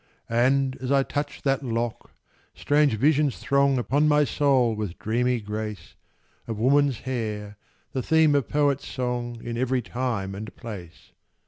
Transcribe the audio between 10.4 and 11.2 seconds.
place.